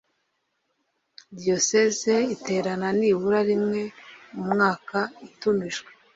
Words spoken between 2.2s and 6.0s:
iterena nibura rimwe mu mwaka itumijwe